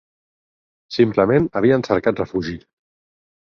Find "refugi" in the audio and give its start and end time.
2.25-2.59